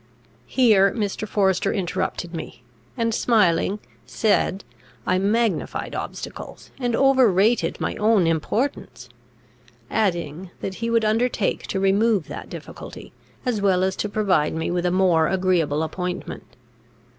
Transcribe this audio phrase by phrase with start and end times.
[0.47, 1.27] Here Mr.
[1.27, 2.63] Forester interrupted me,
[2.97, 3.77] and, smiling,
[4.07, 4.63] said,
[5.05, 9.09] I magnified obstacles, and over rated my own importance;
[9.91, 13.13] adding, that he would undertake to remove that difficulty,
[13.45, 16.47] as well as to provide me with a more agreeable appointment.